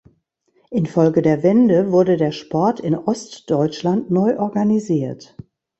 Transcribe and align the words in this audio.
Infolge 0.71 1.21
der 1.21 1.43
Wende 1.43 1.91
wurde 1.91 2.17
der 2.17 2.31
Sport 2.31 2.79
in 2.79 2.95
Ostdeutschland 2.95 4.09
neu 4.09 4.39
organisiert. 4.39 5.37